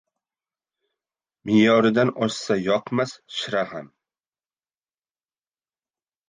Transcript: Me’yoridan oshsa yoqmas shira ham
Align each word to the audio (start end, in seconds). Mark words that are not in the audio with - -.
Me’yoridan 1.49 2.11
oshsa 2.27 2.57
yoqmas 2.61 3.13
shira 3.37 3.63
ham 3.75 3.93